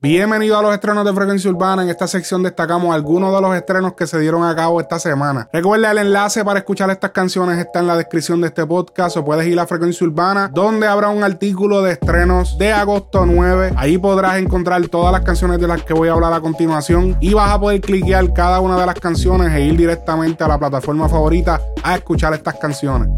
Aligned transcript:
Bienvenido 0.00 0.56
a 0.56 0.62
los 0.62 0.72
estrenos 0.72 1.04
de 1.04 1.12
Frecuencia 1.12 1.50
Urbana. 1.50 1.82
En 1.82 1.88
esta 1.88 2.06
sección 2.06 2.40
destacamos 2.44 2.94
algunos 2.94 3.34
de 3.34 3.40
los 3.40 3.56
estrenos 3.56 3.94
que 3.94 4.06
se 4.06 4.20
dieron 4.20 4.44
a 4.44 4.54
cabo 4.54 4.80
esta 4.80 5.00
semana. 5.00 5.48
Recuerda 5.52 5.90
el 5.90 5.98
enlace 5.98 6.44
para 6.44 6.60
escuchar 6.60 6.88
estas 6.90 7.10
canciones 7.10 7.58
está 7.58 7.80
en 7.80 7.88
la 7.88 7.96
descripción 7.96 8.40
de 8.40 8.46
este 8.46 8.64
podcast 8.64 9.16
o 9.16 9.24
puedes 9.24 9.48
ir 9.48 9.58
a 9.58 9.66
Frecuencia 9.66 10.06
Urbana 10.06 10.52
donde 10.54 10.86
habrá 10.86 11.08
un 11.08 11.24
artículo 11.24 11.82
de 11.82 11.94
estrenos 11.94 12.56
de 12.58 12.72
agosto 12.72 13.26
9. 13.26 13.72
Ahí 13.76 13.98
podrás 13.98 14.38
encontrar 14.38 14.86
todas 14.86 15.10
las 15.10 15.22
canciones 15.22 15.58
de 15.58 15.66
las 15.66 15.82
que 15.82 15.94
voy 15.94 16.08
a 16.08 16.12
hablar 16.12 16.32
a 16.32 16.40
continuación 16.40 17.16
y 17.20 17.34
vas 17.34 17.50
a 17.50 17.58
poder 17.58 17.80
cliquear 17.80 18.32
cada 18.32 18.60
una 18.60 18.78
de 18.78 18.86
las 18.86 19.00
canciones 19.00 19.52
e 19.52 19.62
ir 19.62 19.76
directamente 19.76 20.44
a 20.44 20.46
la 20.46 20.60
plataforma 20.60 21.08
favorita 21.08 21.60
a 21.82 21.96
escuchar 21.96 22.34
estas 22.34 22.54
canciones. 22.54 23.08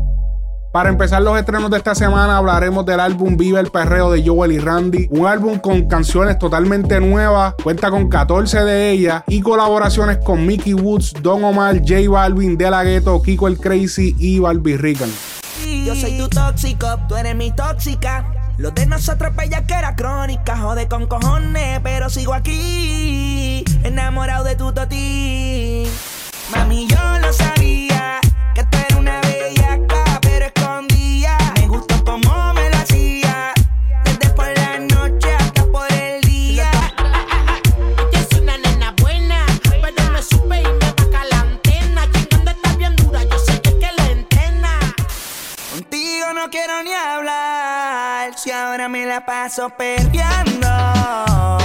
Para 0.73 0.89
empezar 0.89 1.21
los 1.21 1.37
estrenos 1.37 1.69
de 1.69 1.79
esta 1.79 1.97
semana 1.97 2.37
hablaremos 2.37 2.87
del 2.87 3.01
álbum 3.01 3.37
Vive 3.37 3.59
el 3.59 3.73
Perreo 3.73 4.09
de 4.13 4.25
Joel 4.25 4.53
y 4.53 4.61
Randy, 4.61 5.09
un 5.11 5.27
álbum 5.27 5.59
con 5.59 5.89
canciones 5.89 6.39
totalmente 6.39 7.01
nuevas, 7.01 7.55
cuenta 7.61 7.91
con 7.91 8.09
14 8.09 8.61
de 8.61 8.91
ellas 8.91 9.25
y 9.27 9.41
colaboraciones 9.41 10.19
con 10.19 10.47
Mickey 10.47 10.75
Woods, 10.75 11.15
Don 11.23 11.43
Omar, 11.43 11.81
J 11.81 12.09
Balvin, 12.09 12.57
De 12.57 12.71
La 12.71 12.85
Ghetto, 12.85 13.21
Kiko 13.21 13.49
el 13.49 13.59
Crazy 13.59 14.15
y 14.17 14.39
Barbie 14.39 14.77
Rican. 14.77 15.11
Yo 15.85 15.97
soy 15.97 16.17
tu 16.17 16.29
tóxico, 16.29 16.87
tú 17.09 17.17
eres 17.17 17.35
mi 17.35 17.51
tóxica. 17.51 18.25
Lo 18.57 18.71
de 18.71 18.87
nosotros 18.87 19.35
bella 19.35 19.65
que 19.67 19.75
era 19.75 19.97
crónica, 19.97 20.57
con 20.89 21.07
cojones, 21.07 21.81
pero 21.83 22.09
sigo 22.11 22.33
aquí, 22.33 23.65
enamorado 23.83 24.45
de 24.45 24.55
tu 24.55 24.71
toti. 24.73 25.85
Mami, 26.55 26.87
yo 26.87 26.97
lo 27.21 27.33
sabía, 27.33 27.60
si 48.41 48.51
ahora 48.51 48.89
me 48.89 49.05
la 49.05 49.21
paso 49.21 49.69
perreando. 49.69 51.60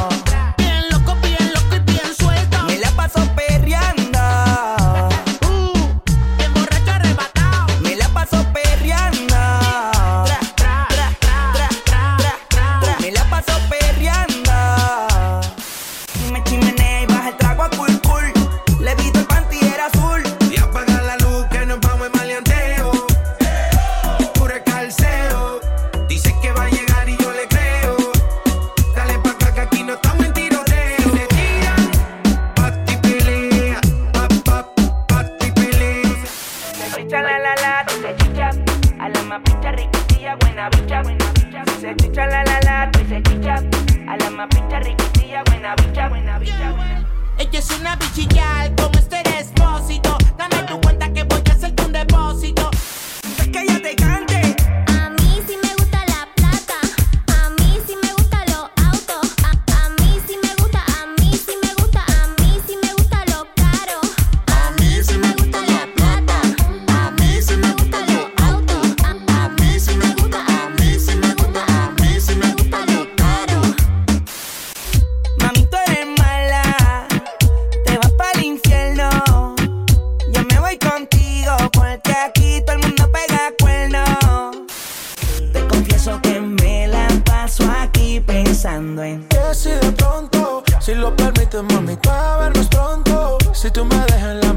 Si 93.66 93.72
tú 93.72 93.84
me 93.84 93.96
dejas 93.96 94.30
en 94.30 94.42
la 94.42 94.54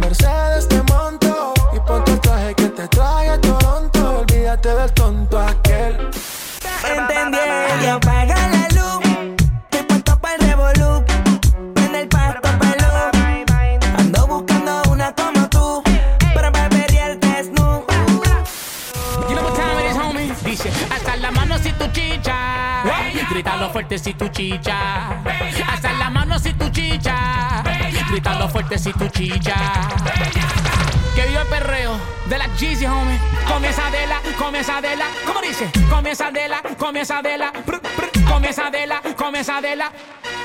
de 32.28 32.38
la 32.38 32.46
Jeezy, 32.56 32.86
homie. 32.86 33.18
Comienza 33.46 33.90
de 33.90 34.06
la, 34.06 34.20
comienza 34.36 34.80
de 34.80 34.96
la. 34.96 35.06
¿Cómo 35.26 35.40
dice? 35.40 35.70
Comienza 35.88 36.30
de 36.30 36.48
la, 36.48 36.62
comienza 36.76 37.22
de 37.22 37.38
la. 37.38 37.50
Brr, 37.66 37.80
brr. 37.80 38.24
Comienza 38.28 38.70
de 38.70 38.86
la, 38.86 39.00
comienza 39.16 39.60
de 39.60 39.76
la. 39.76 39.92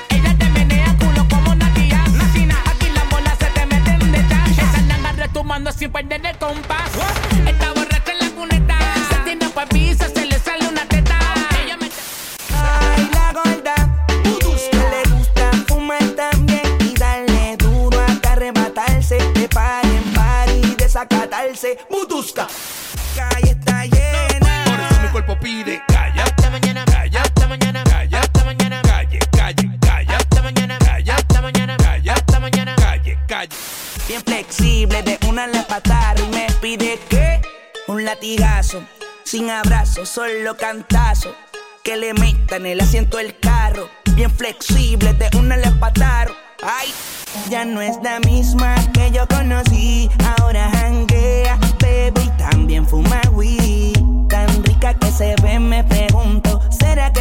Ella 0.08 0.34
te 0.38 0.48
menea 0.50 0.96
culo 0.98 1.26
como 1.28 1.54
Natia. 1.54 2.02
Nacina, 2.12 2.56
aquí 2.66 2.88
las 2.88 3.08
bolas 3.10 3.38
se 3.38 3.46
te 3.46 3.66
meten 3.66 4.12
de 4.12 4.28
chat. 4.28 4.48
Esa 4.48 4.80
nanga 4.82 5.12
retumbando 5.12 5.72
sin 5.72 5.92
perder 5.92 6.24
el 6.24 6.38
compás. 6.38 6.90
Está 7.46 7.72
borracha 7.72 8.12
en 8.12 8.18
la 8.18 8.30
cuneta. 8.30 8.78
Se 9.10 9.16
tiene 9.24 9.48
pa' 9.50 9.66
pizza, 9.66 10.08
se 10.08 10.24
le 10.26 10.33
Butusca. 22.34 22.48
Calle 23.16 23.50
está 23.50 23.84
llena. 23.86 24.64
Por 24.66 24.80
eso 24.80 25.00
mi 25.02 25.08
cuerpo 25.08 25.38
pide 25.38 25.82
calla. 25.86 26.24
hasta 26.24 26.50
mañana, 26.50 26.84
Calla. 26.84 27.22
hasta 27.22 27.46
mañana, 27.48 27.84
Calla. 27.84 28.20
hasta 28.20 28.44
mañana, 28.44 28.82
Calle, 28.82 29.18
calle, 29.30 29.70
calla. 29.80 30.16
hasta 30.16 30.42
mañana, 30.42 30.78
Calla. 30.78 31.14
hasta 31.16 31.40
mañana, 31.42 31.76
Calla. 31.76 32.12
hasta 32.14 32.40
mañana. 32.40 32.76
Calle, 32.76 33.18
calle. 33.28 33.56
Bien 34.08 34.22
flexible, 34.22 35.02
de 35.02 35.18
una 35.28 35.46
le 35.46 35.62
patar 35.62 36.18
y 36.18 36.26
me 36.28 36.46
pide 36.60 36.98
que 37.08 37.40
un 37.86 38.04
latigazo, 38.04 38.82
sin 39.24 39.50
abrazo, 39.50 40.04
solo 40.04 40.56
cantazo. 40.56 41.34
Que 41.84 41.96
le 41.98 42.14
metan 42.14 42.64
el 42.66 42.80
asiento 42.80 43.18
del 43.18 43.38
carro. 43.38 43.90
Bien 44.14 44.30
flexible, 44.30 45.12
de 45.12 45.28
una 45.36 45.56
le 45.58 45.70
patar. 45.72 46.32
Ay, 46.62 46.92
ya 47.48 47.64
no 47.64 47.80
es 47.80 47.98
la 48.02 48.20
misma 48.20 48.74
que 48.92 49.10
yo 49.10 49.26
conocí. 49.28 50.10
Ahora 50.38 50.70
janguea, 50.70 51.58
bebe 51.80 52.22
y 52.22 52.28
también 52.38 52.86
fuma 52.86 53.20
weed. 53.32 53.94
Tan 54.28 54.64
rica 54.64 54.94
que 54.94 55.10
se 55.10 55.34
ve, 55.42 55.58
me 55.58 55.84
pregunto, 55.84 56.60
¿será 56.70 57.12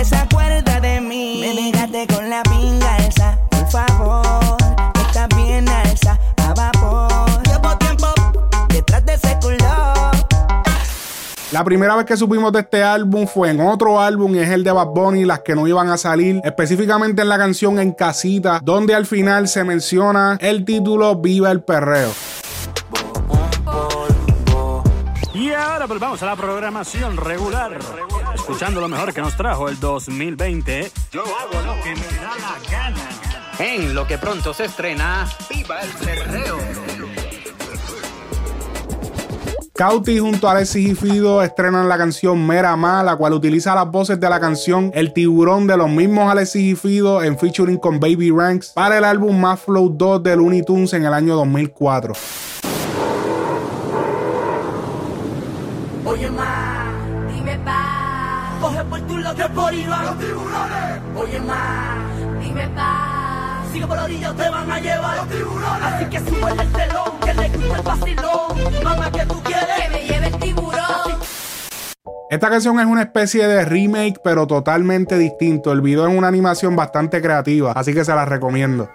La 11.64 11.68
primera 11.68 11.96
vez 11.96 12.06
que 12.06 12.18
supimos 12.18 12.52
de 12.52 12.60
este 12.60 12.84
álbum 12.84 13.26
fue 13.26 13.50
en 13.50 13.62
otro 13.62 14.02
álbum 14.02 14.36
y 14.36 14.40
es 14.40 14.50
el 14.50 14.66
de 14.66 14.74
Bad 14.74 14.88
Bunny, 14.88 15.24
las 15.24 15.44
que 15.44 15.56
no 15.56 15.66
iban 15.66 15.88
a 15.88 15.96
salir, 15.96 16.42
específicamente 16.44 17.22
en 17.22 17.30
la 17.30 17.38
canción 17.38 17.80
En 17.80 17.94
Casita, 17.94 18.60
donde 18.62 18.94
al 18.94 19.06
final 19.06 19.48
se 19.48 19.64
menciona 19.64 20.38
el 20.42 20.66
título 20.66 21.16
Viva 21.16 21.52
el 21.52 21.62
Perreo. 21.62 22.12
Y 25.34 25.52
ahora 25.54 25.86
volvamos 25.86 26.22
a 26.22 26.26
la 26.26 26.36
programación 26.36 27.16
regular. 27.16 27.80
escuchando 28.36 28.82
lo 28.82 28.90
mejor 28.90 29.14
que 29.14 29.22
nos 29.22 29.38
trajo 29.38 29.70
el 29.70 29.80
2020. 29.80 30.92
Yo 31.14 31.22
hago 31.22 31.66
lo 31.66 31.82
que 31.82 31.96
me 31.96 32.18
da 32.18 32.34
la 32.42 32.70
gana. 32.70 33.10
En 33.60 33.96
lo 33.96 34.06
que 34.06 34.18
pronto 34.18 34.54
se 34.54 34.66
estrena, 34.66 35.26
¡Viva 35.50 35.80
el 35.80 35.90
Perreo! 35.92 36.93
Cauti 39.84 40.18
junto 40.18 40.48
a 40.48 40.52
Alexis 40.52 40.92
y 40.92 40.96
Fido 40.96 41.44
estrenan 41.44 41.90
la 41.90 41.98
canción 41.98 42.48
Mera 42.48 42.74
Ma, 42.78 43.04
la 43.04 43.18
cual 43.18 43.34
utiliza 43.34 43.76
las 43.76 43.92
voces 43.92 44.18
de 44.18 44.30
la 44.30 44.40
canción 44.40 44.92
El 44.94 45.12
Tiburón 45.12 45.68
de 45.68 45.76
los 45.76 45.90
mismos 45.90 46.32
Alexis 46.32 46.72
y 46.72 46.76
Fido 46.78 47.22
en 47.22 47.38
featuring 47.38 47.76
con 47.76 48.00
Baby 48.00 48.32
Ranks 48.32 48.70
para 48.70 48.98
el 48.98 49.04
álbum 49.04 49.38
Más 49.38 49.60
Flow 49.60 49.90
2 49.90 50.24
de 50.24 50.38
Looney 50.38 50.64
Tunes 50.64 50.94
en 50.94 51.04
el 51.04 51.14
año 51.14 51.36
2004. 51.36 52.14
Oye, 56.06 56.32
ma, 56.32 56.86
Dime 57.36 57.60
pa, 57.66 58.58
coge 58.62 58.86
por 58.86 59.02
tu 59.02 59.18
lado 59.18 59.36
que 59.36 59.50
por 59.50 59.74
los 59.74 60.18
tiburones. 60.18 61.02
Oye, 61.18 61.40
ma, 61.42 61.96
dime 62.42 62.70
pa. 62.70 63.64
sigue 63.74 63.86
por 63.86 63.98
la 63.98 64.06
orilla, 64.06 64.34
te 64.34 64.50
van 64.50 64.72
a 64.72 64.80
llevar 64.80 65.18
los 65.18 65.28
tiburones. 65.28 65.84
Así 65.84 66.06
que 66.06 66.20
sube 66.20 66.52
el 66.52 66.72
telón, 66.72 67.20
que 67.20 67.34
le 67.34 67.50
gusta 67.50 67.76
el 67.76 67.82
vacilón. 67.82 68.53
Esta 72.34 72.50
canción 72.50 72.80
es 72.80 72.88
una 72.88 73.04
especie 73.04 73.48
de 73.48 73.64
remake, 73.64 74.20
pero 74.24 74.48
totalmente 74.48 75.20
distinto. 75.20 75.72
El 75.72 75.82
video 75.82 76.08
es 76.08 76.18
una 76.18 76.28
animación 76.28 76.76
bastante 76.76 77.22
creativa, 77.22 77.74
así 77.74 77.94
que 77.94 78.04
se 78.04 78.12
la 78.16 78.26
recomiendo. 78.26 78.90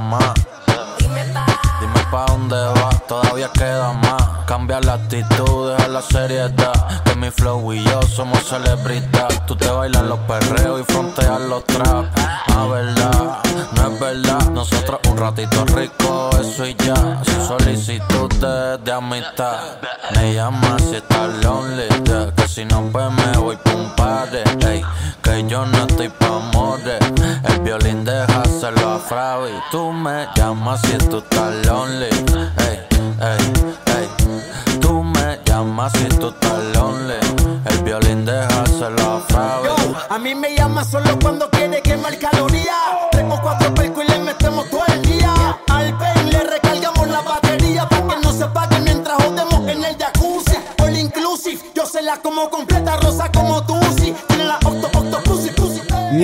Más, 0.00 0.34
Dime 0.98 1.24
pa. 1.32 1.46
dime 1.80 2.00
pa' 2.10 2.26
dónde 2.26 2.56
vas, 2.56 3.06
todavía 3.06 3.48
queda 3.54 3.92
más. 3.92 4.44
Cambiar 4.46 4.84
la 4.84 4.94
actitud, 4.94 5.70
dejar 5.70 5.90
la 5.90 6.02
seriedad. 6.02 7.05
Mi 7.26 7.32
flow 7.32 7.72
y 7.72 7.82
yo 7.82 8.02
somos 8.02 8.44
celebridad. 8.44 9.46
Tú 9.48 9.56
te 9.56 9.68
bailas 9.68 10.04
los 10.04 10.20
perreos 10.20 10.80
y 10.80 10.84
fronteas 10.84 11.40
los 11.40 11.64
trap. 11.64 12.06
Ah, 12.16 12.68
verdad, 12.70 13.40
no 13.72 13.92
es 13.92 14.00
verdad. 14.00 14.50
Nosotros 14.50 15.00
un 15.10 15.16
ratito 15.16 15.64
rico, 15.66 16.30
eso 16.40 16.66
y 16.66 16.74
ya. 16.76 17.22
Sin 17.24 17.46
solicitud 17.46 18.30
de, 18.84 18.92
amistad. 18.92 19.78
Me 20.14 20.34
llama 20.34 20.76
si 20.78 20.96
estás 20.96 21.34
lonely. 21.44 21.88
Que 22.36 22.48
si 22.48 22.64
no, 22.64 22.82
pues 22.92 23.10
me 23.12 23.38
voy 23.38 23.56
pa' 23.56 23.74
un 23.74 23.90
party. 23.96 24.38
ey, 24.66 24.82
que 25.22 25.46
yo 25.46 25.66
no 25.66 25.86
estoy 25.86 26.08
pa' 26.08 26.26
amores. 26.26 26.98
El 27.44 27.60
violín 27.60 28.04
déjaselo 28.04 28.94
a 28.94 28.98
Fravi. 28.98 29.52
Tú 29.70 29.92
me 29.92 30.26
llamas 30.36 30.80
si 30.82 30.96
tú 31.08 31.18
estás 31.18 31.66
lonely. 31.66 32.06
Ey, 32.06 32.86
ey, 33.20 33.52
ey. 33.96 34.78
Tú 34.80 35.02
me 35.02 35.40
llamas 35.44 35.92
si 35.92 36.04
tú 36.04 36.28
estás 36.28 36.62
lonely. 36.74 37.14
El 37.66 37.82
violín 37.82 38.24
déjaselo 38.24 39.16
a 39.16 39.20
Fravi. 39.20 39.68
A 40.08 40.18
mí 40.18 40.34
me 40.34 40.54
llama 40.56 40.84
solo 40.84 41.18
cuando 41.20 41.48
quiere 41.50 41.82
quemar 41.82 42.16
calorías. 42.18 42.45
Tres 42.45 42.45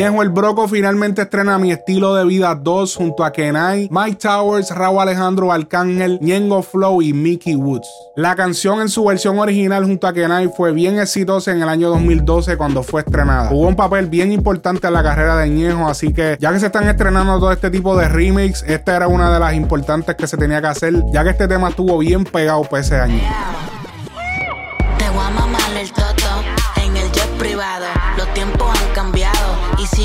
pussy. 0.03 0.13
Ñejo 0.13 0.23
el 0.23 0.29
Broco 0.31 0.67
finalmente 0.69 1.23
estrena 1.23 1.59
Mi 1.59 1.71
Estilo 1.71 2.15
de 2.15 2.25
Vida 2.25 2.55
2 2.55 2.97
junto 2.97 3.25
a 3.25 3.33
Kenai, 3.33 3.89
Mike 3.91 4.17
Towers, 4.17 4.71
Raúl 4.71 5.01
Alejandro 5.01 5.53
Arcángel, 5.53 6.19
Ñengo 6.21 6.63
Flow 6.63 7.03
y 7.03 7.13
Mickey 7.13 7.55
Woods. 7.55 7.87
La 8.17 8.35
canción 8.35 8.81
en 8.81 8.89
su 8.89 9.05
versión 9.05 9.39
original 9.39 9.85
junto 9.85 10.07
a 10.07 10.13
Kenai 10.13 10.49
fue 10.57 10.73
bien 10.73 10.99
exitosa 10.99 11.53
en 11.53 11.63
el 11.63 11.69
año 11.69 11.89
2012 11.91 12.57
cuando 12.57 12.83
fue 12.83 13.03
estrenada. 13.03 13.49
Jugó 13.49 13.69
un 13.69 13.77
papel 13.77 14.07
bien 14.07 14.33
importante 14.33 14.87
en 14.87 14.93
la 14.93 15.03
carrera 15.03 15.37
de 15.37 15.49
Ñejo, 15.49 15.89
así 15.89 16.13
que 16.13 16.37
ya 16.41 16.53
que 16.53 16.59
se 16.59 16.67
están 16.67 16.89
estrenando 16.89 17.39
todo 17.39 17.53
este 17.53 17.71
tipo 17.71 17.97
de 17.97 18.09
remakes, 18.09 18.65
esta 18.67 18.97
era 18.97 19.09
una 19.09 19.33
de 19.33 19.39
las 19.39 19.55
importantes 19.55 20.17
que 20.17 20.27
se 20.27 20.37
tenía 20.37 20.61
que 20.61 20.67
hacer, 20.67 20.95
ya 21.13 21.23
que 21.23 21.31
este 21.31 21.47
tema 21.47 21.69
estuvo 21.69 21.97
bien 21.99 22.25
pegado 22.25 22.63
para 22.65 22.81
ese 22.81 22.97
año. 22.97 23.21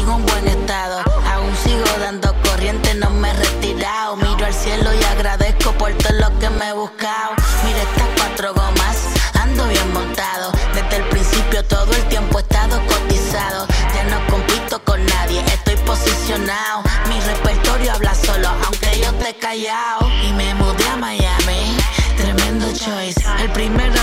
Sigo 0.07 0.18
en 0.18 0.25
buen 0.25 0.48
estado. 0.48 1.01
Aún 1.33 1.54
sigo 1.63 1.86
dando 2.00 2.33
corriente, 2.44 2.94
no 2.95 3.09
me 3.09 3.30
he 3.30 3.33
retirado. 3.33 4.15
Miro 4.15 4.45
al 4.45 4.54
cielo 4.54 4.89
y 4.94 5.04
agradezco 5.04 5.71
por 5.74 5.92
todo 5.94 6.13
lo 6.13 6.39
que 6.39 6.50
me 6.50 6.69
he 6.69 6.74
buscado. 6.74 7.36
Mira 7.65 7.81
estas 7.81 8.07
cuatro 8.18 8.54
gomas, 8.54 8.98
ando 9.42 9.68
bien 9.68 9.94
montado. 9.94 10.51
Desde 10.74 10.98
el 10.98 11.09
principio 11.09 11.63
todo 11.65 11.92
el 11.92 12.04
tiempo 12.06 12.39
he 12.39 12.42
estado 12.42 12.80
cotizado. 12.86 13.68
Ya 13.95 14.04
no 14.06 14.25
compito 14.27 14.80
con 14.83 15.06
nadie, 15.06 15.42
estoy 15.48 15.75
posicionado. 15.86 16.83
Mi 17.09 17.19
repertorio 17.21 17.94
habla 17.94 18.15
solo, 18.15 18.48
aunque 18.65 19.00
yo 19.00 19.09
esté 19.09 19.36
callado. 19.36 20.09
Y 20.24 20.31
me 20.33 20.54
mudé 20.56 20.88
a 20.88 20.98
Miami. 20.98 21.77
Tremendo 22.18 22.68
choice. 22.74 23.21
El 23.39 23.94
los 23.94 23.96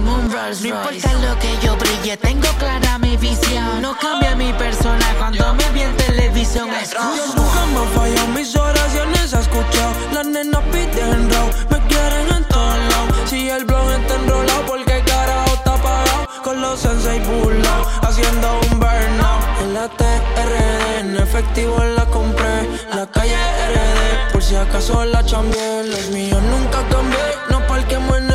con 0.00 0.08
un 0.08 0.30
Rolls 0.30 0.62
Royce. 0.62 0.68
No 0.68 0.76
importa 0.76 1.12
lo 1.14 1.38
que 1.38 1.58
yo 1.62 1.76
brille, 1.76 2.16
tengo 2.16 2.48
clara 2.58 2.98
mi 2.98 3.16
visión. 3.16 3.82
No 3.82 3.96
cambia 3.98 4.34
mi 4.34 4.52
persona 4.52 5.06
cuando 5.18 5.54
me 5.54 5.68
vi 5.70 5.82
en 5.82 5.96
televisión. 5.96 6.70
Es 6.70 6.90
Dios 6.90 7.34
nunca 7.36 7.66
me 7.66 7.80
ha 7.80 7.98
fallado, 7.98 8.26
mis 8.28 8.56
oraciones 8.56 9.34
ha 9.34 9.40
escuchado. 9.40 9.92
Las 10.12 10.26
nenas 10.26 10.62
piden 10.72 11.30
raw, 11.30 11.48
me 11.70 11.78
quieren 11.88 12.36
en 12.36 12.44
todos 12.44 12.78
lados. 12.90 13.16
Si 13.28 13.48
el 13.48 13.64
blog 13.64 13.90
está 13.92 14.14
enrolado, 14.16 14.66
porque 14.66 15.02
carajo 15.04 15.54
está 15.54 15.74
apagado. 15.74 16.28
Con 16.42 16.60
los 16.60 16.80
sensei 16.80 17.20
burlados, 17.20 17.86
haciendo 18.02 18.60
un 18.60 18.80
burnout. 18.80 19.40
En 19.62 19.74
la 19.74 19.88
TRD, 19.88 21.00
en 21.00 21.16
efectivo 21.16 21.82
la 21.96 22.04
compré. 22.06 22.68
La 22.94 23.06
calle 23.06 23.36
RD, 23.36 24.32
por 24.32 24.42
si 24.42 24.56
acaso 24.56 25.04
la 25.04 25.24
chambié. 25.24 25.84
Los 25.84 26.08
míos 26.10 26.42
nunca 26.42 26.78
cambié, 26.88 27.18
no 27.50 27.66
parquemos 27.66 28.18
en 28.18 28.29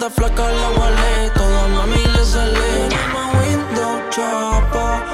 está 0.00 0.10
flaca 0.10 0.50
la 0.50 0.70
wallet, 0.80 1.30
todo 1.34 1.68
mami 1.68 2.02
le 2.02 2.24
sale. 2.24 2.88
Llama 2.88 3.32
window 3.38 4.00
chapa, 4.08 5.04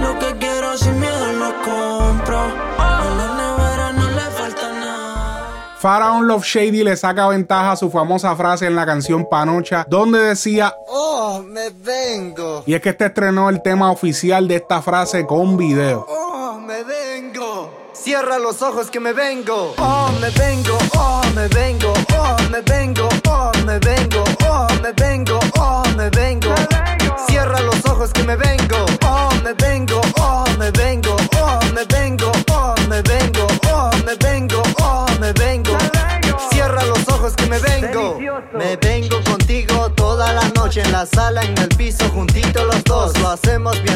lo 0.00 0.18
que 0.18 0.38
quiero 0.38 0.76
sin 0.78 0.98
miedo 0.98 1.32
lo 1.32 1.52
compro. 1.62 2.44
En 2.46 3.18
la 3.18 3.28
nevera 3.36 3.92
no 3.92 4.08
le 4.08 4.30
falta 4.30 4.72
nada. 4.72 5.76
Pharaoh 5.78 6.22
Love 6.22 6.44
Shady 6.44 6.82
le 6.82 6.96
saca 6.96 7.28
ventaja 7.28 7.72
a 7.72 7.76
su 7.76 7.90
famosa 7.90 8.34
frase 8.34 8.66
en 8.66 8.74
la 8.74 8.86
canción 8.86 9.26
Panocha, 9.28 9.84
donde 9.86 10.18
decía, 10.20 10.74
Oh, 10.88 11.42
me 11.46 11.68
vengo. 11.70 12.62
y 12.66 12.72
es 12.74 12.80
que 12.80 12.88
este 12.90 13.06
estrenó 13.06 13.50
el 13.50 13.60
tema 13.60 13.90
oficial 13.90 14.48
de 14.48 14.56
esta 14.56 14.80
frase 14.80 15.26
con 15.26 15.58
video. 15.58 16.06
Oh, 16.08 16.58
me 16.58 16.82
vengo. 16.84 17.82
Cierra 17.92 18.38
los 18.38 18.62
ojos 18.62 18.90
que 18.90 18.98
me 18.98 19.12
vengo. 19.12 19.74
Oh, 19.78 20.10
me 20.20 20.30
vengo. 20.30 20.76
Oh, 20.96 21.20
me 21.34 21.46
vengo. 21.48 21.92
Oh, 22.18 22.36
me 22.50 22.60
vengo. 22.62 23.08
Oh, 23.28 23.52
me 23.64 23.78
vengo. 23.78 24.21
Ojos 28.02 28.12
que 28.12 28.24
me 28.24 28.34
vengo. 28.34 28.84
Oh, 29.06 29.30
me 29.44 29.52
vengo. 29.52 30.00
Oh, 30.18 30.44
me 30.58 30.70
vengo. 30.72 31.16
Oh, 31.40 31.60
me 31.72 31.84
vengo. 31.84 32.32
Oh, 32.50 32.74
me 32.88 33.00
vengo. 33.02 33.46
Oh, 33.70 33.90
me 34.04 34.14
vengo. 34.16 34.62
Oh, 34.80 35.06
me 35.20 35.32
vengo. 35.32 35.78
Cierra 36.50 36.84
los 36.84 37.08
ojos 37.08 37.34
que 37.36 37.46
me 37.46 37.58
vengo. 37.60 38.18
Me 38.54 38.76
vengo 38.76 39.22
contigo 39.22 39.90
toda 39.92 40.32
la 40.32 40.48
noche 40.48 40.82
en 40.82 40.90
la 40.90 41.06
sala, 41.06 41.42
en 41.42 41.56
el 41.58 41.68
piso, 41.68 42.08
juntito 42.08 42.64
los 42.64 42.82
dos. 42.84 43.16
Lo 43.20 43.30
hacemos 43.30 43.80
bien 43.82 43.91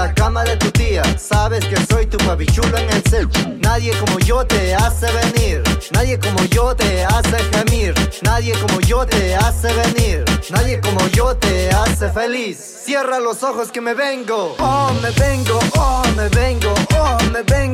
la 0.00 0.14
cama 0.14 0.42
de 0.44 0.56
tu 0.56 0.70
tía. 0.70 1.02
Sabes 1.18 1.62
que 1.66 1.76
soy 1.90 2.06
tu 2.06 2.16
papichulo 2.28 2.74
en 2.78 2.88
el 2.88 3.02
set. 3.10 3.28
Nadie 3.60 3.92
como 4.02 4.18
yo 4.20 4.46
te 4.46 4.74
hace 4.74 5.06
venir. 5.20 5.62
Nadie 5.92 6.18
como 6.18 6.42
yo 6.56 6.74
te 6.74 7.04
hace 7.04 7.38
gemir. 7.52 7.92
Nadie 8.22 8.54
como 8.62 8.80
yo 8.80 9.04
te 9.04 9.34
hace 9.34 9.68
venir. 9.82 10.24
Nadie 10.50 10.80
como 10.80 11.06
yo 11.08 11.36
te 11.36 11.68
hace 11.68 12.08
feliz. 12.08 12.56
Cierra 12.86 13.20
los 13.20 13.42
ojos 13.42 13.70
que 13.70 13.82
me 13.82 13.92
vengo. 13.92 14.56
Oh, 14.58 14.90
me 15.02 15.10
vengo. 15.10 15.58
Oh, 15.76 16.02
me 16.16 16.28
vengo. 16.30 16.72
Oh, 16.98 17.18
me 17.32 17.42
vengo. 17.42 17.69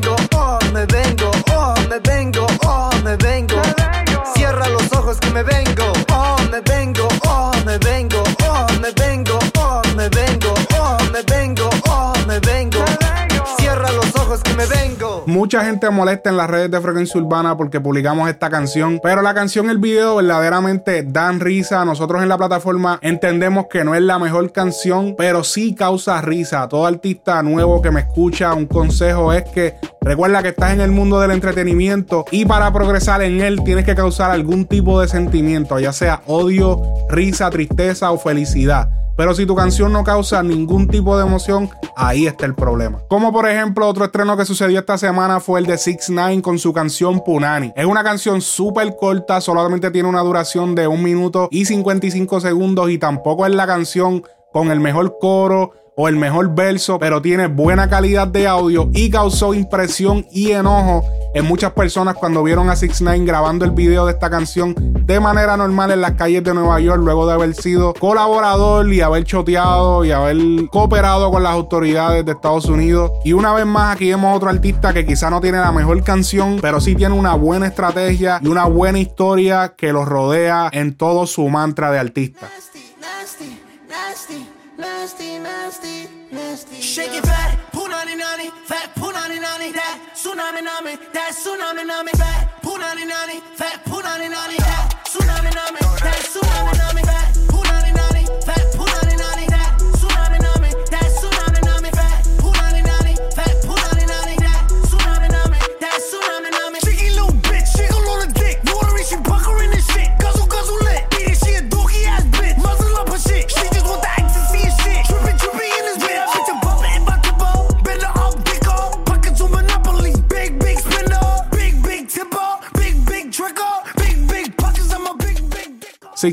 Mucha 15.37 15.63
gente 15.63 15.91
molesta 15.91 16.31
en 16.31 16.39
las 16.39 16.49
redes 16.49 16.71
de 16.71 16.81
Frecuencia 16.81 17.21
Urbana 17.21 17.59
porque 17.59 17.79
publicamos 17.79 18.29
esta 18.31 18.49
canción, 18.49 19.01
pero 19.03 19.21
la 19.21 19.35
canción 19.35 19.67
y 19.67 19.69
el 19.69 19.77
video 19.77 20.17
verdaderamente 20.17 21.03
dan 21.03 21.41
risa. 21.41 21.85
Nosotros 21.85 22.23
en 22.23 22.31
la 22.31 22.39
plataforma 22.39 22.99
entendemos 23.03 23.67
que 23.71 23.85
no 23.85 23.95
es 23.95 24.01
la 24.01 24.19
mejor 24.19 24.51
canción, 24.51 25.15
pero 25.17 25.45
sí 25.45 25.75
causa 25.75 26.23
risa. 26.23 26.67
Todo 26.69 26.87
artista 26.87 27.43
nuevo 27.43 27.83
que 27.83 27.91
me 27.91 28.01
escucha, 28.01 28.55
un 28.55 28.65
consejo 28.65 29.35
es 29.35 29.45
que 29.45 29.75
recuerda 30.01 30.43
que 30.43 30.49
estás 30.49 30.73
en 30.73 30.81
el 30.81 30.91
mundo 30.91 31.21
del 31.21 31.33
entretenimiento 31.33 32.25
y 32.31 32.47
para 32.47 32.73
progresar 32.73 33.21
en 33.21 33.43
él 33.43 33.63
tienes 33.63 33.85
que 33.85 33.95
causar 33.95 34.31
algún 34.31 34.65
tipo 34.65 35.03
de 35.03 35.09
sentimiento, 35.09 35.79
ya 35.79 35.93
sea 35.93 36.23
odio, 36.27 36.81
risa, 37.11 37.51
tristeza 37.51 38.11
o 38.11 38.19
felicidad. 38.19 38.89
Pero 39.17 39.35
si 39.35 39.47
tu 39.47 39.55
canción 39.55 39.93
no 39.93 40.05
causa 40.05 40.43
ningún 40.43 40.89
tipo 40.89 41.17
de 41.17 41.27
emoción, 41.27 41.71
ahí 41.97 42.27
está 42.27 42.45
el 42.45 42.55
problema. 42.55 43.01
Como 43.09 43.33
por 43.33 43.49
ejemplo, 43.49 43.89
otro 43.89 44.05
estreno 44.05 44.37
que 44.37 44.45
sucedió 44.45 44.79
esta 44.79 44.99
semana 44.99 45.41
fue 45.41 45.61
el 45.61 45.67
de 45.67 45.79
6 45.79 46.11
9 46.11 46.43
con 46.43 46.59
su 46.59 46.73
canción 46.73 47.21
Punani. 47.25 47.73
Es 47.75 47.87
una 47.87 48.05
canción 48.05 48.43
súper 48.43 48.95
corta, 48.97 49.41
solamente 49.41 49.91
tiene 49.91 50.09
una 50.09 50.21
duración 50.21 50.75
de 50.75 50.87
1 50.87 51.03
minuto 51.03 51.49
y 51.51 51.65
55 51.65 52.41
segundos 52.41 52.91
y 52.91 52.99
tampoco 52.99 53.47
es 53.47 53.55
la 53.55 53.67
canción 53.67 54.23
con 54.53 54.71
el 54.71 54.81
mejor 54.81 55.19
coro 55.19 55.73
o 55.97 56.09
el 56.09 56.17
mejor 56.17 56.55
verso, 56.55 56.99
pero 56.99 57.23
tiene 57.23 57.47
buena 57.47 57.89
calidad 57.89 58.29
de 58.29 58.47
audio 58.47 58.91
y 58.93 59.09
causó 59.09 59.55
impresión 59.55 60.27
y 60.31 60.51
enojo 60.51 61.03
en 61.37 61.45
muchas 61.45 61.73
personas 61.73 62.15
cuando 62.15 62.43
vieron 62.43 62.71
a 62.71 62.77
6 62.77 63.03
9 63.03 63.25
grabando 63.27 63.67
el 63.67 63.73
video 63.73 64.07
de 64.07 64.13
esta 64.13 64.31
canción 64.31 64.75
de 64.75 65.21
manera 65.21 65.55
normal 65.59 65.91
en 65.91 66.01
las 66.01 66.13
calles 66.13 66.43
de 66.43 66.55
Nueva 66.55 66.81
York 66.81 67.03
luego 67.05 67.27
de 67.27 67.35
haber 67.35 67.55
sido 67.55 67.93
colaborador 67.93 68.91
y 68.91 69.03
haber 69.03 69.25
choteado 69.25 70.03
y 70.07 70.13
haber 70.13 70.39
cooperado 70.71 71.31
con 71.31 71.43
las 71.43 71.53
autoridades 71.53 72.25
de 72.25 72.33
Estados 72.33 72.65
Unidos. 72.65 73.13
Y 73.23 73.35
una 73.35 73.53
vez 73.53 73.67
más 73.67 73.95
aquí 73.95 74.09
vemos 74.09 74.35
otro 74.35 74.49
artista 74.49 74.95
que 74.95 75.05
quizá 75.05 75.29
no 75.29 75.43
tiene 75.43 75.59
la 75.59 75.73
mejor 75.73 76.03
canción, 76.03 76.59
pero 76.63 76.81
sí 76.81 76.95
tiene 76.95 77.15
una 77.15 77.35
buena 77.35 77.67
estrategia 77.67 78.41
y 78.43 78.49
una 78.49 78.65
buena 78.65 78.99
historia 78.99 79.75
que 79.77 79.93
los 79.93 80.09
rodea 80.09 80.71
en 80.73 80.97
todo 80.97 81.27
su 81.27 81.47
mantra 81.49 81.91
de 81.91 81.99
artista. 81.99 82.49
nasty, 82.49 82.97
nasty, 82.99 83.59
nasty, 83.91 84.49
nasty, 84.79 85.39
nasty. 85.39 86.09
Nasty. 86.31 86.81
Shake 86.81 87.13
it 87.13 87.25
fat, 87.25 87.59
punani 87.73 88.17
nani, 88.17 88.51
fat 88.65 88.95
punani 88.97 89.41
nani, 89.41 89.73
that 89.73 90.01
tsunami 90.15 90.63
nami, 90.63 90.97
that 91.13 91.33
tsunami 91.33 91.87
nami, 91.87 92.13
fat 92.13 92.63
punani 92.63 93.07
nani, 93.07 93.41
fat 93.55 93.85
punani 93.85 94.29
nani, 94.31 94.57
that 94.57 95.03
tsunami 95.07 95.51
nami, 95.55 95.81
that 96.03 96.23
tsunami 96.27 96.79
nami, 96.79 97.03
fat 97.03 97.26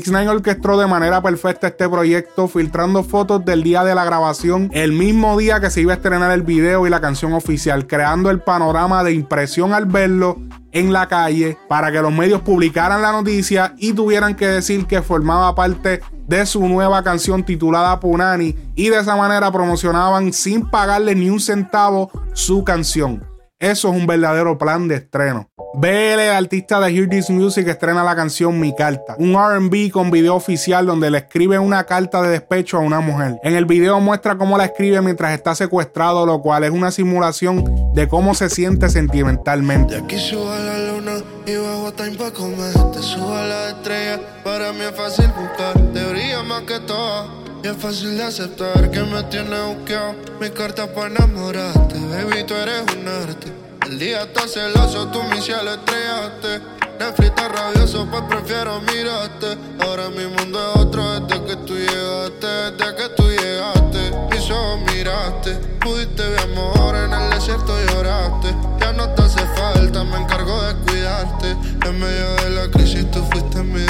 6 0.02 0.10
9 0.10 0.28
orquestó 0.28 0.76
de 0.76 0.88
manera 0.88 1.22
perfecta 1.22 1.68
este 1.68 1.88
proyecto, 1.88 2.48
filtrando 2.48 3.04
fotos 3.04 3.44
del 3.44 3.62
día 3.62 3.84
de 3.84 3.94
la 3.94 4.04
grabación, 4.04 4.68
el 4.72 4.90
mismo 4.90 5.38
día 5.38 5.60
que 5.60 5.70
se 5.70 5.82
iba 5.82 5.92
a 5.92 5.96
estrenar 5.96 6.32
el 6.32 6.42
video 6.42 6.84
y 6.84 6.90
la 6.90 7.00
canción 7.00 7.32
oficial, 7.32 7.86
creando 7.86 8.28
el 8.30 8.40
panorama 8.40 9.04
de 9.04 9.12
impresión 9.12 9.72
al 9.72 9.86
verlo 9.86 10.38
en 10.72 10.92
la 10.92 11.06
calle 11.06 11.56
para 11.68 11.92
que 11.92 12.02
los 12.02 12.12
medios 12.12 12.42
publicaran 12.42 13.02
la 13.02 13.12
noticia 13.12 13.74
y 13.78 13.92
tuvieran 13.92 14.34
que 14.34 14.48
decir 14.48 14.86
que 14.86 15.00
formaba 15.00 15.54
parte 15.54 16.00
de 16.26 16.44
su 16.44 16.66
nueva 16.66 17.04
canción 17.04 17.44
titulada 17.44 18.00
Punani 18.00 18.56
y 18.74 18.88
de 18.88 18.98
esa 18.98 19.14
manera 19.14 19.52
promocionaban 19.52 20.32
sin 20.32 20.68
pagarle 20.68 21.14
ni 21.14 21.30
un 21.30 21.38
centavo 21.38 22.10
su 22.32 22.64
canción. 22.64 23.33
Eso 23.60 23.88
es 23.88 23.96
un 23.96 24.06
verdadero 24.06 24.58
plan 24.58 24.88
de 24.88 24.96
estreno. 24.96 25.48
BL, 25.74 26.20
artista 26.32 26.80
de 26.80 26.90
Hear 26.92 27.08
This 27.08 27.30
Music, 27.30 27.66
estrena 27.68 28.02
la 28.04 28.14
canción 28.16 28.58
Mi 28.60 28.74
Carta, 28.74 29.16
un 29.18 29.34
RB 29.34 29.90
con 29.90 30.10
video 30.10 30.34
oficial 30.34 30.86
donde 30.86 31.10
le 31.10 31.18
escribe 31.18 31.58
una 31.58 31.84
carta 31.84 32.20
de 32.22 32.30
despecho 32.30 32.76
a 32.76 32.80
una 32.80 33.00
mujer. 33.00 33.36
En 33.42 33.54
el 33.54 33.64
video 33.64 33.98
muestra 34.00 34.36
cómo 34.36 34.58
la 34.58 34.66
escribe 34.66 35.00
mientras 35.02 35.32
está 35.32 35.54
secuestrado, 35.54 36.26
lo 36.26 36.42
cual 36.42 36.64
es 36.64 36.70
una 36.70 36.90
simulación 36.90 37.64
de 37.94 38.08
cómo 38.08 38.34
se 38.34 38.50
siente 38.50 38.88
sentimentalmente. 38.88 39.96
Aquí 39.96 40.18
subo 40.18 40.50
a 40.50 40.58
la 40.58 40.92
luna 40.92 41.12
y 41.46 41.56
bajo 41.56 41.92
time 41.92 42.16
comer. 42.32 42.92
Te 42.92 43.02
subo 43.02 43.34
a 43.34 43.44
la 43.44 43.68
estrella, 43.70 44.20
para 44.44 44.72
mí 44.72 44.80
es 44.80 44.96
fácil 44.96 45.28
buscar. 45.28 45.74
Te 45.92 46.04
brilla 46.04 46.42
más 46.42 46.62
que 46.62 46.80
todo. 46.80 47.53
Y 47.64 47.66
es 47.66 47.78
fácil 47.78 48.18
de 48.18 48.24
aceptar 48.24 48.90
que 48.90 49.00
me 49.04 49.22
tienes 49.22 49.58
buqueado. 49.64 50.16
Mi 50.38 50.50
carta 50.50 50.86
para 50.86 51.06
enamorarte, 51.06 51.94
baby, 52.10 52.44
tú 52.46 52.52
eres 52.52 52.82
un 52.94 53.08
arte. 53.08 53.50
El 53.86 53.98
día 53.98 54.24
está 54.24 54.46
celoso, 54.46 55.08
tú 55.08 55.22
mi 55.22 55.40
cielo 55.40 55.72
estrellaste. 55.72 56.60
Netflix 57.00 57.30
está 57.30 57.48
rabioso, 57.48 58.06
pues 58.10 58.22
prefiero 58.28 58.82
mirarte. 58.82 59.56
Ahora 59.80 60.10
mi 60.10 60.26
mundo 60.26 60.58
es 60.74 60.80
otro 60.82 61.20
desde 61.20 61.42
que 61.46 61.56
tú 61.56 61.74
llegaste, 61.74 62.46
desde 62.46 62.96
que 62.96 63.08
tú 63.16 63.30
llegaste. 63.30 64.10
Mis 64.30 64.50
ojos 64.50 64.80
miraste, 64.92 65.54
pudiste 65.80 66.22
ver 66.22 66.40
amor 66.40 66.94
en 66.96 67.14
el 67.14 67.30
desierto 67.30 67.74
lloraste. 67.86 68.54
Ya 68.78 68.92
no 68.92 69.08
te 69.08 69.22
hace 69.22 69.40
falta, 69.56 70.04
me 70.04 70.18
encargo 70.18 70.62
de 70.64 70.74
cuidarte. 70.84 71.56
En 71.88 71.98
medio 71.98 72.34
de 72.42 72.50
la 72.50 72.70
crisis 72.70 73.10
tú 73.10 73.24
fuiste 73.32 73.62
mi 73.62 73.80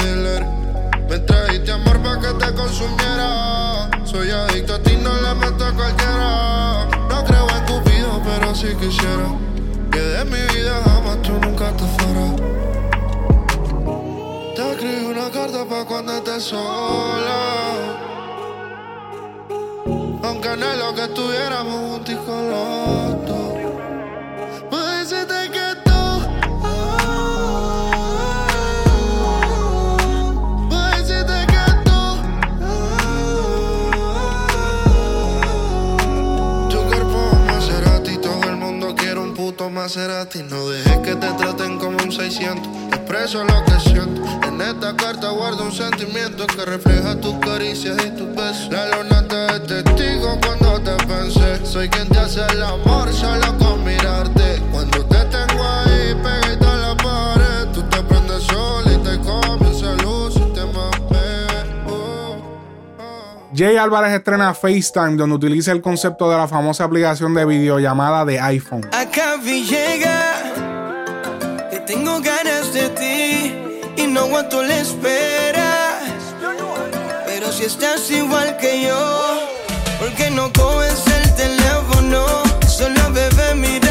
quisiera. 8.85 9.29
Que 9.91 9.99
de 9.99 10.25
mi 10.25 10.41
vida 10.53 10.81
jamás 10.83 11.21
tú 11.21 11.31
nunca 11.41 11.71
te 11.77 11.85
fueras. 11.95 12.35
Te 14.55 14.71
escribí 14.71 15.05
una 15.05 15.29
carta 15.31 15.65
pa' 15.65 15.85
cuando 15.85 16.11
estés 16.13 16.43
sola. 16.43 17.39
Aunque 20.23 20.47
anhelo 20.49 20.93
que 20.95 21.03
estuviéramos 21.03 21.91
juntos 21.91 22.15
con. 22.25 23.34
Maserati. 39.85 40.41
No 40.41 40.67
dejes 40.69 40.97
que 41.03 41.13
te 41.13 41.31
traten 41.33 41.77
como 41.77 41.95
un 42.03 42.11
600. 42.11 42.67
Expreso 42.87 43.43
lo 43.43 43.63
que 43.65 43.79
siento. 43.79 44.19
En 44.47 44.59
esta 44.59 44.95
carta 44.95 45.29
guardo 45.29 45.63
un 45.63 45.71
sentimiento 45.71 46.47
que 46.47 46.65
refleja 46.65 47.15
tus 47.21 47.35
caricias 47.35 47.95
y 48.03 48.09
tus 48.17 48.33
besos. 48.33 48.69
La 48.71 48.87
luna 48.97 49.27
te 49.27 49.45
es 49.45 49.63
testigo 49.67 50.39
cuando 50.41 50.81
te 50.81 51.05
pensé. 51.05 51.63
Soy 51.63 51.87
quien 51.89 52.09
te 52.09 52.17
hace 52.17 52.41
el 52.53 52.63
amor 52.63 53.13
solo 53.13 53.55
con 53.59 53.83
mirarte. 53.83 54.59
Cuando 54.71 55.05
te 55.05 55.23
tengo 55.25 55.63
ahí 55.63 56.15
pegadito 56.15 56.44
Jay 63.55 63.77
Álvarez 63.77 64.11
estrena 64.11 64.53
FaceTime, 64.53 65.15
donde 65.15 65.35
utiliza 65.37 65.71
el 65.71 65.81
concepto 65.81 66.29
de 66.29 66.35
la 66.35 66.45
famosa 66.45 66.83
aplicación 66.83 67.33
de 67.33 67.45
videollamada 67.45 68.25
de 68.25 68.37
iPhone. 68.37 68.85
Acá 68.91 69.37
llega 69.41 70.33
que 71.71 71.79
tengo 71.79 72.19
ganas 72.19 72.73
de 72.73 72.89
ti 72.89 73.53
y 73.95 74.07
no 74.07 74.21
aguanto 74.21 74.61
la 74.61 74.75
espera. 74.77 75.99
Pero 77.25 77.49
si 77.53 77.63
estás 77.63 78.11
igual 78.11 78.57
que 78.57 78.87
yo, 78.87 79.47
¿por 79.99 80.09
qué 80.15 80.29
no 80.31 80.51
coges 80.51 81.01
el 81.07 81.35
teléfono? 81.35 82.25
Solo 82.67 83.09
bebé 83.13 83.55
mira 83.55 83.84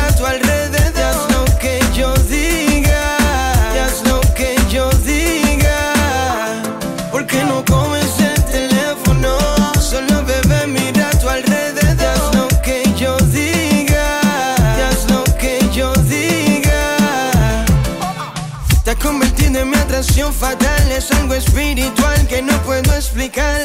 Convertido 19.02 19.60
en 19.60 19.70
mi 19.70 19.76
atracción 19.76 20.32
fatal. 20.32 20.90
Es 20.90 21.10
algo 21.12 21.34
espiritual 21.34 22.26
que 22.26 22.42
no 22.42 22.56
puedo 22.62 22.94
explicar. 22.94 23.60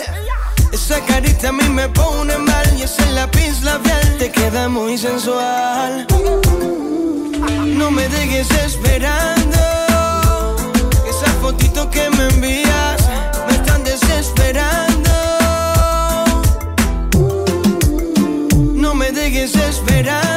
Esa 0.72 1.00
carita 1.06 1.50
a 1.50 1.52
mí 1.52 1.68
me 1.70 1.88
pone 1.90 2.38
mal 2.38 2.66
y 2.78 2.84
ese 2.84 3.06
lápiz 3.12 3.62
labial 3.64 4.18
te 4.18 4.32
queda 4.32 4.68
muy 4.70 4.98
sensual. 4.98 6.06
No 7.66 7.90
me 7.92 8.08
dejes 8.10 8.50
esperando. 8.52 9.60
Esa 11.10 11.32
fotito 11.42 11.90
que 11.90 12.10
me 12.12 12.28
envías 12.30 13.02
me 13.48 13.56
están 13.56 13.84
desesperando. 13.84 15.12
No 18.76 18.94
me 18.94 19.12
dejes 19.12 19.56
esperando. 19.56 20.29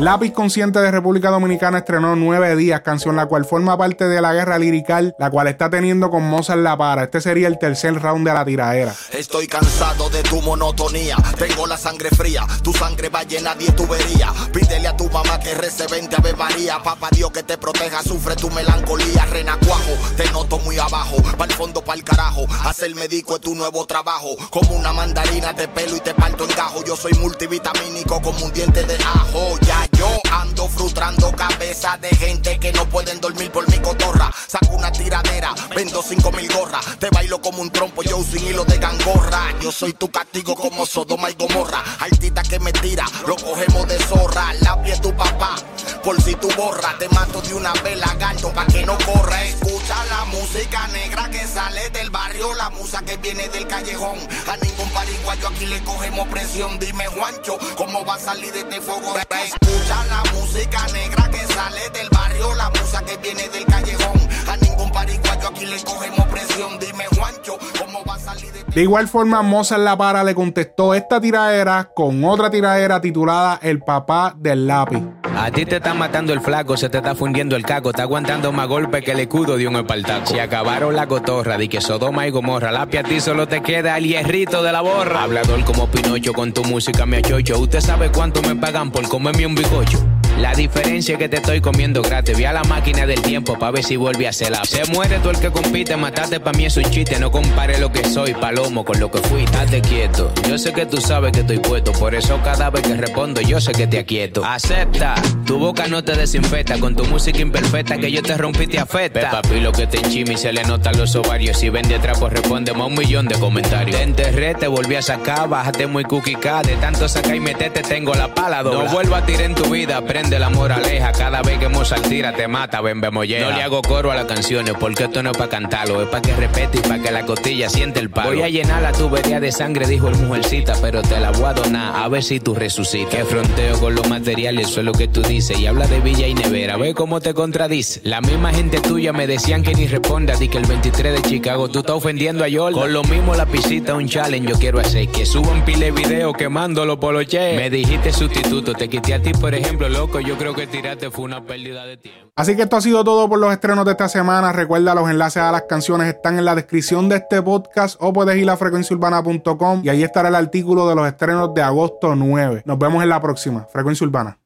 Lápiz 0.00 0.32
Consciente 0.32 0.78
de 0.78 0.90
República 0.90 1.28
Dominicana 1.28 1.76
estrenó 1.76 2.16
Nueve 2.16 2.56
Días, 2.56 2.80
canción 2.80 3.16
la 3.16 3.26
cual 3.26 3.44
forma 3.44 3.76
parte 3.76 4.08
de 4.08 4.22
la 4.22 4.32
guerra 4.32 4.58
lirical, 4.58 5.14
la 5.18 5.30
cual 5.30 5.46
está 5.48 5.68
teniendo 5.68 6.08
con 6.08 6.22
Mozart 6.26 6.62
La 6.62 6.74
Para. 6.78 7.02
Este 7.04 7.20
sería 7.20 7.48
el 7.48 7.58
tercer 7.58 8.00
round 8.00 8.26
de 8.26 8.32
la 8.32 8.42
tiradera. 8.46 8.94
Estoy 9.12 9.46
cansado 9.46 10.08
de 10.08 10.22
tu 10.22 10.40
monotonía. 10.40 11.16
Tengo 11.38 11.66
la 11.66 11.76
sangre 11.76 12.08
fría, 12.08 12.46
tu 12.62 12.72
sangre 12.72 13.10
va 13.10 13.24
llena 13.24 13.54
de 13.54 13.70
tubería. 13.72 14.32
Pídele 14.54 14.88
a 14.88 14.96
tu 14.96 15.06
mamá 15.10 15.38
que 15.38 15.54
rece 15.54 15.86
20 15.86 16.16
Ave 16.16 16.32
María. 16.32 16.82
Papá 16.82 17.10
Dios 17.12 17.30
que 17.30 17.42
te 17.42 17.58
proteja, 17.58 18.02
sufre 18.02 18.36
tu 18.36 18.48
melancolía. 18.52 19.26
Renacuajo, 19.26 19.92
te 20.16 20.30
noto 20.30 20.58
muy 20.60 20.78
abajo. 20.78 21.16
Pa'l 21.36 21.52
fondo, 21.52 21.84
pa'l 21.84 22.02
carajo. 22.02 22.46
Hacer 22.64 22.94
médico 22.94 23.34
es 23.34 23.42
tu 23.42 23.54
nuevo 23.54 23.84
trabajo. 23.84 24.34
Como 24.48 24.76
una 24.76 24.94
mandarina 24.94 25.52
de 25.52 25.68
pelo 25.68 25.94
y 25.94 26.00
te 26.00 26.14
parto 26.14 26.44
en 26.44 26.56
gajo. 26.56 26.82
Yo 26.86 26.96
soy 26.96 27.12
multivitamínico 27.20 28.22
como 28.22 28.46
un 28.46 28.52
diente 28.54 28.82
de 28.84 28.94
ajo. 28.96 29.58
Ya 29.60 29.89
yo 29.92 30.20
ando 30.32 30.68
frustrando 30.68 31.32
cabeza 31.32 31.96
de 31.98 32.08
gente 32.08 32.58
que 32.58 32.72
no 32.72 32.88
pueden 32.88 33.20
dormir 33.20 33.50
por 33.50 33.68
mi 33.70 33.78
cotorra. 33.78 34.30
Saco 34.46 34.74
una 34.74 34.90
tiradera, 34.90 35.54
vendo 35.74 36.02
cinco 36.02 36.32
mil 36.32 36.52
gorras. 36.52 36.84
Te 36.98 37.08
bailo 37.10 37.40
como 37.40 37.62
un 37.62 37.70
trompo, 37.70 38.02
yo 38.02 38.22
sin 38.22 38.46
hilo 38.46 38.64
de 38.64 38.78
gangorra. 38.78 39.54
Yo 39.60 39.72
soy 39.72 39.92
tu 39.92 40.10
castigo 40.10 40.54
como 40.54 40.86
Sodoma 40.86 41.30
y 41.30 41.34
Gomorra. 41.34 41.82
Altita 42.00 42.42
que 42.42 42.58
me 42.60 42.72
tira, 42.72 43.04
lo 43.26 43.36
cogemos 43.36 43.86
de 43.88 43.98
zorra. 43.98 44.52
La 44.60 44.82
pie 44.82 44.98
tu 44.98 45.14
papá, 45.14 45.56
por 46.02 46.20
si 46.22 46.34
tu 46.34 46.48
borra. 46.54 46.96
Te 46.98 47.08
mato 47.10 47.40
de 47.40 47.54
una 47.54 47.72
vela, 47.82 48.14
gancho, 48.18 48.52
pa' 48.52 48.66
que 48.66 48.84
no 48.84 48.96
corra. 48.98 49.44
Escucha 49.44 50.04
la 50.06 50.24
música 50.26 50.86
negra 50.88 51.19
sale 51.60 51.90
del 51.90 52.10
barrio, 52.10 52.54
la 52.54 52.70
musa 52.70 53.02
que 53.04 53.16
viene 53.18 53.48
del 53.48 53.66
callejón. 53.66 54.18
A 54.48 54.56
ningún 54.64 54.88
pariguayo 54.90 55.48
aquí 55.48 55.66
le 55.66 55.80
cogemos 55.80 56.26
presión. 56.28 56.78
Dime, 56.78 57.06
Juancho, 57.06 57.58
¿cómo 57.76 58.04
va 58.04 58.14
a 58.14 58.18
salir 58.18 58.52
de 58.52 58.60
este 58.60 58.80
fuego? 58.80 59.14
Escucha 59.18 59.98
la 60.14 60.22
música 60.32 60.86
negra 60.92 61.30
que 61.30 61.42
sale 61.52 61.82
del 61.92 62.08
barrio, 62.10 62.54
la 62.54 62.70
musa 62.70 63.04
que 63.04 63.16
viene 63.18 63.48
del 63.50 63.66
callejón. 63.66 64.18
A 64.48 64.56
ningún 64.56 64.90
pariguayo 64.90 65.48
aquí 65.48 65.66
le 65.66 65.78
cogemos 65.84 66.26
presión. 66.28 66.78
Dime, 66.78 67.04
Juancho, 67.14 67.58
¿cómo 67.78 68.04
va 68.04 68.14
a 68.14 68.18
salir 68.18 68.50
de 68.52 68.64
De 68.64 68.82
igual 68.82 69.06
forma, 69.08 69.42
Mozart 69.42 69.82
La 69.82 69.96
Para 69.98 70.24
le 70.24 70.34
contestó 70.34 70.94
esta 70.94 71.20
tiradera 71.20 71.90
con 71.94 72.24
otra 72.24 72.50
tiradera 72.50 73.00
titulada 73.00 73.58
El 73.62 73.80
papá 73.80 74.34
del 74.36 74.66
lápiz. 74.66 75.19
A 75.40 75.50
ti 75.50 75.64
te 75.64 75.76
está 75.76 75.94
matando 75.94 76.34
el 76.34 76.42
flaco, 76.42 76.76
se 76.76 76.90
te 76.90 76.98
está 76.98 77.14
fundiendo 77.14 77.56
el 77.56 77.62
caco, 77.62 77.90
está 77.90 78.02
aguantando 78.02 78.52
más 78.52 78.68
golpes 78.68 79.02
que 79.02 79.12
el 79.12 79.20
escudo 79.20 79.56
de 79.56 79.66
un 79.66 79.74
espartaco. 79.74 80.26
Si 80.26 80.38
acabaron 80.38 80.94
la 80.94 81.06
cotorra, 81.06 81.56
di 81.56 81.66
que 81.66 81.80
Sodoma 81.80 82.26
y 82.26 82.30
Gomorra, 82.30 82.70
la 82.70 82.82
a 82.82 82.86
ti 82.86 83.20
solo 83.20 83.48
te 83.48 83.62
queda 83.62 83.96
el 83.96 84.04
hierrito 84.04 84.62
de 84.62 84.70
la 84.70 84.82
borra. 84.82 85.22
Hablador 85.22 85.64
como 85.64 85.86
Pinocho, 85.86 86.34
con 86.34 86.52
tu 86.52 86.62
música 86.64 87.06
me 87.06 87.16
achocho. 87.16 87.58
Usted 87.58 87.80
sabe 87.80 88.12
cuánto 88.12 88.42
me 88.42 88.54
pagan 88.54 88.90
por 88.90 89.08
comerme 89.08 89.46
un 89.46 89.54
bicocho. 89.54 90.09
La 90.40 90.54
diferencia 90.54 91.12
es 91.12 91.18
que 91.18 91.28
te 91.28 91.36
estoy 91.36 91.60
comiendo 91.60 92.00
gratis. 92.00 92.36
Vi 92.36 92.46
a 92.46 92.52
la 92.54 92.64
máquina 92.64 93.04
del 93.04 93.20
tiempo 93.20 93.58
pa' 93.58 93.70
ver 93.70 93.84
si 93.84 93.96
vuelve 93.96 94.26
a 94.26 94.30
hacer 94.30 94.50
la. 94.50 94.64
Se 94.64 94.84
muere 94.86 95.18
tú 95.18 95.28
el 95.28 95.38
que 95.38 95.50
compite, 95.50 95.94
matarte 95.96 96.40
pa' 96.40 96.52
mí 96.52 96.64
es 96.64 96.78
un 96.78 96.84
chiste. 96.84 97.18
No 97.18 97.30
compare 97.30 97.78
lo 97.78 97.92
que 97.92 98.02
soy, 98.08 98.32
palomo, 98.32 98.82
con 98.82 98.98
lo 98.98 99.10
que 99.10 99.18
fui. 99.18 99.42
Estate 99.42 99.82
quieto. 99.82 100.32
Yo 100.48 100.56
sé 100.56 100.72
que 100.72 100.86
tú 100.86 100.98
sabes 100.98 101.32
que 101.32 101.40
estoy 101.40 101.58
puesto. 101.58 101.92
Por 101.92 102.14
eso 102.14 102.40
cada 102.42 102.70
vez 102.70 102.82
que 102.82 102.94
respondo, 102.94 103.42
yo 103.42 103.60
sé 103.60 103.72
que 103.72 103.86
te 103.86 103.98
aquieto. 103.98 104.42
Acepta, 104.42 105.14
tu 105.44 105.58
boca 105.58 105.86
no 105.88 106.02
te 106.02 106.16
desinfecta. 106.16 106.78
Con 106.78 106.96
tu 106.96 107.04
música 107.04 107.38
imperfecta 107.38 107.98
que 107.98 108.10
yo 108.10 108.22
te 108.22 108.34
rompí 108.38 108.66
te 108.66 108.78
afecta. 108.78 109.20
Ve, 109.20 109.26
papi, 109.30 109.60
lo 109.60 109.72
que 109.72 109.86
te 109.86 109.98
enchima 109.98 110.32
y 110.32 110.36
se 110.38 110.54
le 110.54 110.64
notan 110.64 110.96
los 110.96 111.14
ovarios. 111.16 111.58
Si 111.58 111.68
ven 111.68 111.86
de 111.86 111.96
atrás, 111.96 112.18
pues 112.18 112.32
responde 112.32 112.72
más 112.72 112.86
un 112.86 112.94
millón 112.94 113.28
de 113.28 113.38
comentarios. 113.38 113.94
Te 113.94 114.02
enterré, 114.02 114.54
te 114.54 114.68
volví 114.68 114.94
a 114.94 115.02
sacar, 115.02 115.50
bájate 115.50 115.86
muy 115.86 116.04
cookie. 116.04 116.30
De 116.64 116.76
tanto 116.76 117.06
sacar 117.08 117.34
y 117.34 117.40
meterte, 117.40 117.82
tengo 117.82 118.14
la 118.14 118.34
pala. 118.34 118.62
No 118.62 118.86
vuelvo 118.86 119.16
a 119.16 119.26
tirar 119.26 119.42
en 119.42 119.54
tu 119.54 119.68
vida, 119.68 120.00
aprende 120.30 120.38
la 120.38 120.50
moraleja. 120.50 121.12
Cada 121.12 121.42
vez 121.42 121.58
que 121.58 121.68
Mozart 121.68 122.08
tira, 122.08 122.32
te 122.32 122.46
mata, 122.46 122.80
ven, 122.80 123.00
vemos 123.00 123.26
No 123.26 123.50
le 123.50 123.62
hago 123.62 123.82
coro 123.82 124.12
a 124.12 124.14
las 124.14 124.26
canciones, 124.26 124.74
porque 124.78 125.04
esto 125.04 125.22
no 125.22 125.30
es 125.30 125.36
para 125.36 125.50
cantarlo. 125.50 126.02
Es 126.02 126.08
para 126.08 126.22
que 126.22 126.34
repete 126.34 126.78
y 126.78 126.80
para 126.82 127.02
que 127.02 127.10
la 127.10 127.26
costilla 127.26 127.68
siente 127.68 128.00
el 128.00 128.10
palo. 128.10 128.30
Voy 128.30 128.42
a 128.42 128.48
llenar 128.48 128.82
la 128.82 128.92
tubería 128.92 129.40
de 129.40 129.50
sangre, 129.50 129.86
dijo 129.86 130.08
el 130.08 130.16
mujercita, 130.16 130.74
pero 130.80 131.02
te 131.02 131.18
la 131.18 131.30
voy 131.32 131.44
a 131.44 131.52
donar, 131.54 131.96
a 131.96 132.08
ver 132.08 132.22
si 132.22 132.38
tú 132.38 132.54
resucitas. 132.54 133.12
Que 133.14 133.24
fronteo 133.24 133.78
con 133.80 133.94
los 133.94 134.08
materiales, 134.08 134.68
eso 134.68 134.80
es 134.80 134.86
lo 134.86 134.92
que 134.92 135.08
tú 135.08 135.22
dices. 135.22 135.58
Y 135.58 135.66
habla 135.66 135.86
de 135.86 136.00
Villa 136.00 136.26
y 136.26 136.34
Nevera, 136.34 136.76
ve 136.76 136.94
cómo 136.94 137.20
te 137.20 137.34
contradice. 137.34 138.00
La 138.04 138.20
misma 138.20 138.52
gente 138.52 138.80
tuya 138.80 139.12
me 139.12 139.26
decían 139.26 139.62
que 139.62 139.74
ni 139.74 139.88
respondas, 139.88 140.40
y 140.40 140.48
que 140.48 140.58
el 140.58 140.66
23 140.66 141.14
de 141.14 141.28
Chicago 141.28 141.68
tú 141.68 141.80
estás 141.80 141.96
ofendiendo 141.96 142.44
a 142.44 142.48
Jordan. 142.50 142.80
Con 142.80 142.92
lo 142.92 143.02
mismo 143.04 143.34
la 143.34 143.46
pisita, 143.46 143.94
un 143.94 144.08
challenge 144.08 144.48
yo 144.48 144.58
quiero 144.58 144.78
hacer. 144.78 145.08
Que 145.08 145.26
suban 145.26 145.64
pile 145.64 145.90
video 145.90 146.32
quemándolo 146.32 147.00
por 147.00 147.14
los 147.14 147.26
che. 147.26 147.56
Me 147.56 147.68
dijiste 147.68 148.12
sustituto, 148.12 148.74
te 148.74 148.88
quité 148.88 149.14
a 149.14 149.22
ti, 149.22 149.32
por 149.32 149.54
ejemplo, 149.54 149.88
loco. 149.88 150.19
Yo 150.20 150.36
creo 150.36 150.54
que 150.54 150.66
tirarte 150.66 151.10
fue 151.10 151.24
una 151.24 151.44
pérdida 151.44 151.86
de 151.86 151.96
tiempo. 151.96 152.30
Así 152.36 152.56
que 152.56 152.62
esto 152.62 152.76
ha 152.76 152.80
sido 152.80 153.04
todo 153.04 153.28
por 153.28 153.38
los 153.38 153.52
estrenos 153.52 153.84
de 153.84 153.92
esta 153.92 154.08
semana. 154.08 154.52
Recuerda, 154.52 154.94
los 154.94 155.08
enlaces 155.08 155.42
a 155.42 155.52
las 155.52 155.62
canciones 155.62 156.08
están 156.08 156.38
en 156.38 156.44
la 156.44 156.54
descripción 156.54 157.08
de 157.08 157.16
este 157.16 157.42
podcast 157.42 157.96
o 158.00 158.12
puedes 158.12 158.36
ir 158.36 158.48
a 158.50 158.56
frecuenciaurbana.com 158.56 159.82
y 159.84 159.88
ahí 159.88 160.02
estará 160.02 160.28
el 160.28 160.34
artículo 160.34 160.88
de 160.88 160.94
los 160.94 161.06
estrenos 161.06 161.54
de 161.54 161.62
agosto 161.62 162.14
9. 162.14 162.62
Nos 162.64 162.78
vemos 162.78 163.02
en 163.02 163.08
la 163.08 163.20
próxima. 163.20 163.66
Frecuencia 163.72 164.06
Urbana. 164.06 164.39